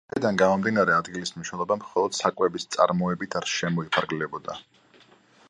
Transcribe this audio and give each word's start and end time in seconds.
აქედან 0.11 0.37
გამომდინარე, 0.41 0.95
ადგილის 1.01 1.31
მნიშვნელობა 1.35 1.77
მხოლოდ 1.81 2.17
საკვების 2.21 2.67
წარმოებით 2.77 3.39
არ 3.43 3.49
შემოიფარგლებოდა. 3.59 4.59